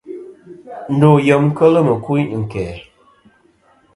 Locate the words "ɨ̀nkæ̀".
2.35-2.71